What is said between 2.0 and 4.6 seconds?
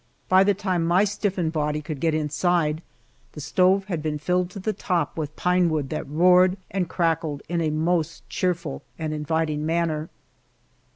inside, the stove had been filled to